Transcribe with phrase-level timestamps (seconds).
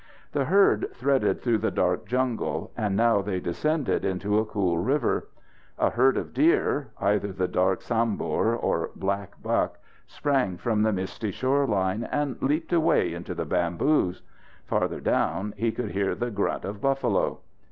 [0.31, 5.27] The herd threaded through the dark jungle, and now they descended into a cool river.
[5.77, 9.77] A herd of deer either the dark sambur or black buck
[10.07, 14.23] sprang from the misty shore line and leaped away into the bamboos.
[14.65, 17.41] Farther down, he could hear the grunt of buffalo.